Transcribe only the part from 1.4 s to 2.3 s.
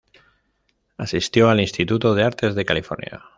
al Instituto de